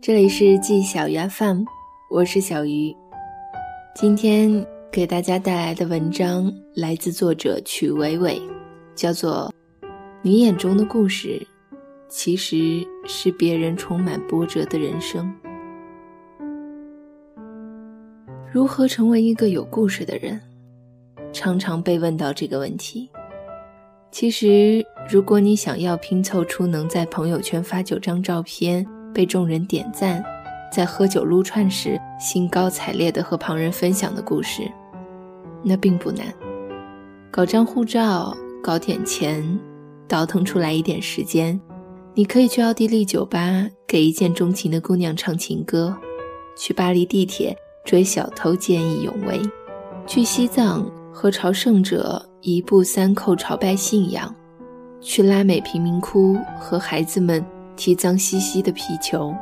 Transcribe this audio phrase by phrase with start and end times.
[0.00, 1.64] 这里是季小鱼 FM，
[2.08, 2.94] 我是小鱼。
[3.96, 8.40] 今天给大家带来的文章来自作者曲伟伟，
[8.94, 9.52] 叫做
[10.22, 11.44] 《你眼中的故事，
[12.08, 15.26] 其实是别人充满波折的人生》。
[18.52, 20.40] 如何成为一个有故事的人？
[21.32, 23.10] 常常被问到这个问题。
[24.12, 30.22] 其实，如果你想要拼凑出能在朋友圈发九张照片，被众人点赞，
[30.72, 34.62] 在喝酒撸串时兴高采烈地和旁人分享的故事，
[35.62, 36.26] 那并不难。
[37.30, 39.58] 搞张护照，搞点钱，
[40.06, 41.60] 倒腾出来一点时间，
[42.14, 45.96] 你可以去奥地利酒吧给一见钟情的姑娘唱情歌，
[46.56, 49.40] 去巴黎地铁追小偷见义勇为，
[50.06, 50.88] 去西藏。
[51.10, 54.32] 和朝圣者一步三叩朝拜信仰，
[55.00, 57.44] 去拉美贫民窟和孩子们
[57.78, 59.32] 踢脏兮兮的皮球，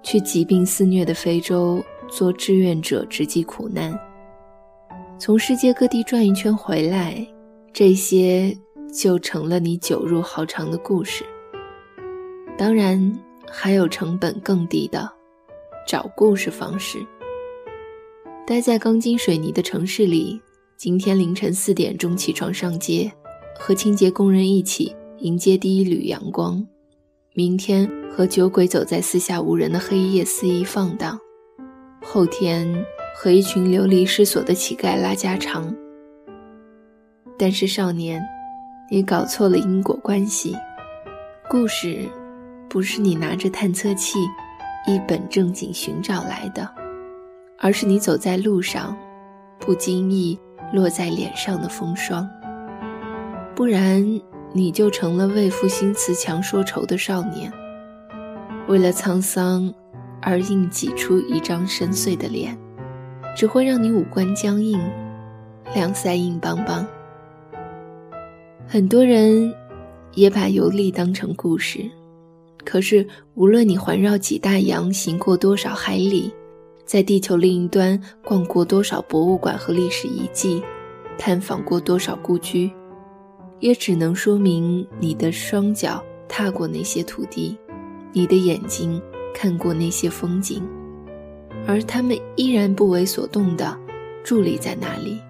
[0.00, 3.92] 去疾病肆虐的非洲做志愿者直击苦难，
[5.18, 7.26] 从世界各地转一圈回来，
[7.72, 8.56] 这些
[8.94, 11.24] 就成了你酒入豪肠的故事。
[12.56, 13.12] 当然，
[13.50, 15.10] 还有成本更低的
[15.88, 17.04] 找故事方式，
[18.46, 20.40] 待在钢筋水泥的城市里。
[20.76, 23.10] 今天凌晨四点钟起床上街，
[23.58, 26.62] 和清洁工人一起迎接第一缕阳光；
[27.38, 31.18] 明天和酒鬼走在四下无人的黑夜肆意放荡；
[32.02, 32.66] 后天
[33.14, 35.70] 和一群流离失所的乞丐拉家常。
[37.38, 38.22] 但是少年，
[38.90, 40.56] 你搞错了因果关系。
[41.50, 42.08] 故事，
[42.70, 44.18] 不是你拿着探测器
[44.86, 46.66] 一本正经寻找来的，
[47.58, 48.96] 而是你走在路上，
[49.60, 50.38] 不经意。
[50.72, 52.28] 落在脸上的风霜，
[53.54, 54.02] 不然
[54.56, 57.52] 你就成了为赋新词强说愁的少年。
[58.66, 59.72] 为了沧桑
[60.22, 62.56] 而硬挤出一张深邃的脸，
[63.36, 64.80] 只会让你五官僵硬，
[65.74, 66.86] 两腮硬邦邦。
[68.66, 69.54] 很多人
[70.14, 71.88] 也把游历当成故事，
[72.64, 76.32] 可是无论你环绕几大洋，行过多少海里。
[76.84, 80.62] 在地球另一端逛过多少博物馆和历史遗迹，
[81.18, 82.70] 探访过多少故居，
[83.60, 87.56] 也只能说明你的双脚踏过那些土地，
[88.12, 89.00] 你的眼睛
[89.34, 90.62] 看过那些风景，
[91.66, 93.76] 而他们依然不为所动的
[94.24, 95.20] 伫立在那里，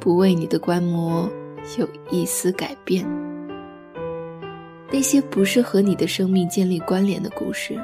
[0.00, 1.30] 不为你的观摩
[1.78, 3.06] 有一丝改变。
[4.90, 7.78] 那些不是和你的生命建立关联的故事，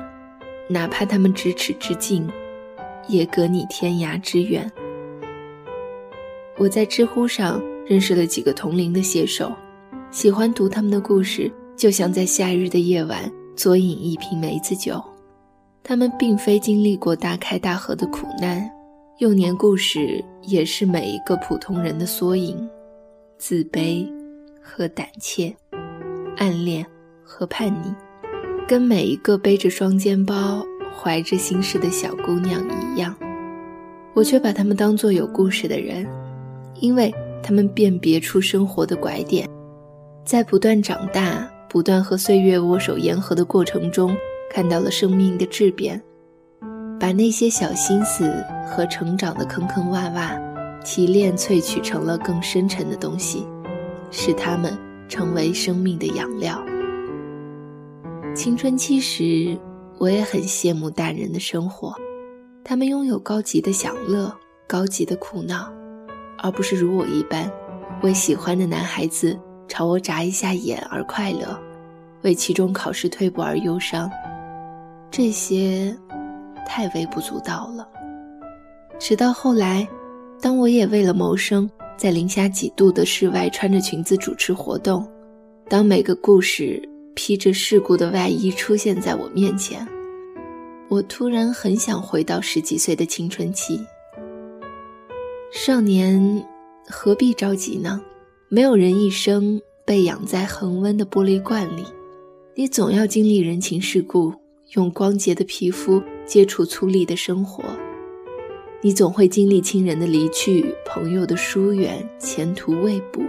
[0.69, 2.29] 哪怕他们咫尺之近。
[3.09, 4.71] 也隔你天涯之远。
[6.59, 9.53] 我在知乎上认识了几个同龄的写手，
[10.13, 15.03] 喜欢读他们的故事，就像在夏日的夜晚佐饮一瓶梅子酒。
[15.83, 18.71] 他们并非经历过大开大合的苦难，
[19.19, 22.57] 幼年故事也是每一个普通人的缩影，
[23.39, 24.09] 自卑
[24.63, 25.53] 和胆怯，
[26.37, 26.87] 暗恋
[27.25, 27.93] 和叛逆，
[28.69, 30.65] 跟每一个背着双肩包。
[30.97, 32.63] 怀着心事的小姑娘
[32.95, 33.17] 一样，
[34.15, 36.07] 我却把他们当作有故事的人，
[36.75, 37.13] 因为
[37.43, 39.49] 他们辨别出生活的拐点，
[40.25, 44.17] 在不断长大、不断和岁月握手言和的过程中，
[44.51, 46.01] 看到了生命的质变，
[46.99, 50.41] 把那些小心思和成长的坑坑洼洼
[50.85, 53.47] 提炼萃取成了更深沉的东西，
[54.11, 54.77] 使他们
[55.09, 56.63] 成为生命的养料。
[58.35, 59.59] 青春期时。
[59.99, 61.95] 我也很羡慕大人的生活，
[62.65, 64.35] 他们拥有高级的享乐、
[64.67, 65.71] 高级的苦恼，
[66.43, 67.51] 而不是如我一般，
[68.03, 71.59] 为喜欢的男孩子朝我眨一下眼而快乐，
[72.23, 74.11] 为期中考试退步而忧伤。
[75.11, 75.97] 这些
[76.67, 77.87] 太微不足道了。
[78.99, 79.87] 直到后来，
[80.41, 85.07] 当我也为了谋生，在零下几度的室外穿着裙子主持活动，
[85.69, 86.83] 当每个故事。
[87.13, 89.87] 披着世故的外衣出现在我面前，
[90.89, 93.85] 我突然很想回到十几岁的青春期。
[95.53, 96.47] 少年
[96.89, 98.01] 何必着急呢？
[98.49, 101.85] 没有人一生被养在恒温的玻璃罐里，
[102.55, 104.33] 你总要经历人情世故，
[104.77, 107.65] 用光洁的皮肤接触粗粝的生活。
[108.81, 113.21] 你总会经历亲人的离去、朋友的疏远、前途未卜。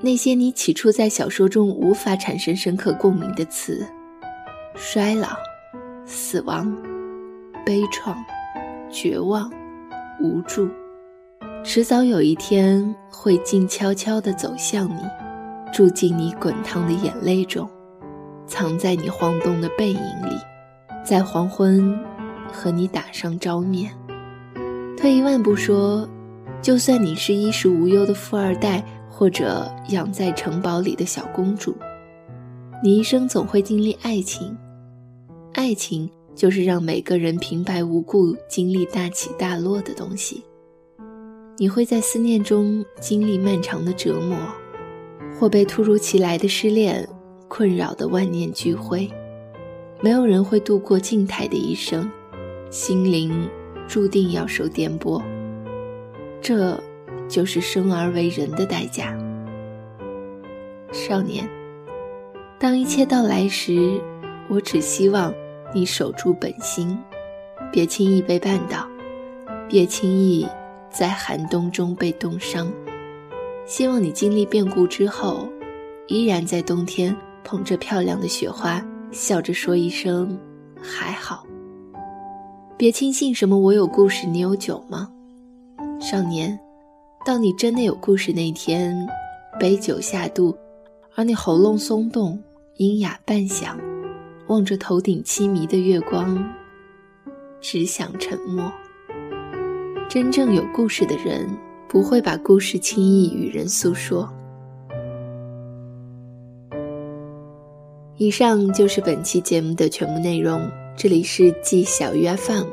[0.00, 3.86] 那些你起初在小说中无法产生深刻共鸣的词，
[4.74, 5.28] 衰老、
[6.04, 6.76] 死亡、
[7.64, 8.16] 悲怆、
[8.90, 9.50] 绝望、
[10.20, 10.68] 无助，
[11.62, 15.00] 迟早有一天会静悄悄地走向你，
[15.72, 17.68] 住进你滚烫的眼泪中，
[18.46, 20.36] 藏在你晃动的背影里。
[21.04, 21.98] 在黄昏
[22.50, 23.92] 和你打上照面。
[24.96, 26.08] 退一万步说，
[26.62, 31.74] 就算你是衣食无忧的富二代，或者养在城堡里的小公主，
[32.82, 34.56] 你一生总会经历爱情。
[35.52, 40.42] 爱情就是让每个人平白无故经历大起大落的东西。
[41.60, 44.34] 你会在思念中经历漫长的折磨，
[45.38, 47.06] 或被突如其来的失恋
[47.48, 49.06] 困扰的万念俱灰。
[50.00, 52.10] 没有人会度过静态的一生，
[52.70, 53.46] 心灵
[53.86, 55.22] 注定要受颠簸。
[56.40, 56.82] 这，
[57.28, 59.14] 就是生而为人的代价。
[60.92, 61.46] 少年，
[62.58, 64.00] 当一切到来时，
[64.48, 65.30] 我只希望
[65.74, 66.96] 你守住本心，
[67.70, 68.88] 别轻易被绊倒，
[69.68, 70.46] 别轻易。
[70.90, 72.70] 在寒冬中被冻伤，
[73.64, 75.48] 希望你经历变故之后，
[76.08, 80.38] 依然在冬天捧着漂亮的雪花，笑着说一声
[80.82, 81.46] 还好。
[82.76, 85.08] 别轻信什么我有故事，你有酒吗？
[86.00, 86.58] 少年，
[87.24, 88.96] 当你真的有故事那天，
[89.58, 90.56] 杯酒下肚，
[91.14, 92.42] 而你喉咙松动，
[92.76, 93.78] 音哑半响，
[94.48, 96.42] 望着头顶凄迷的月光，
[97.60, 98.72] 只想沉默。
[100.10, 101.48] 真正有故事的人，
[101.88, 104.28] 不会把故事轻易与人诉说。
[108.16, 110.68] 以上就是本期节目的全部内容。
[110.96, 112.66] 这里是季小鱼 FM，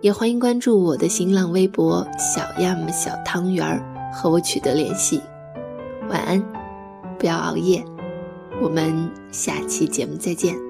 [0.00, 3.80] 也欢迎关注我的新浪微博“小亚么小汤圆儿”，
[4.12, 5.20] 和我取得联系。
[6.08, 6.44] 晚安，
[7.16, 7.80] 不要熬夜。
[8.60, 10.65] 我们下期节目再见。